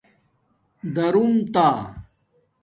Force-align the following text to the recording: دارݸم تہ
دارݸم 0.95 1.33
تہ 1.53 1.67